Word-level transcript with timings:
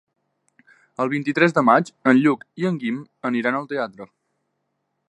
El 1.05 1.11
vint-i-tres 1.11 1.53
de 1.57 1.63
maig 1.67 1.91
en 2.13 2.23
Lluc 2.23 2.47
i 2.63 2.69
en 2.71 2.81
Guim 2.85 2.99
aniran 3.33 3.61
al 3.61 3.71
teatre. 3.75 4.11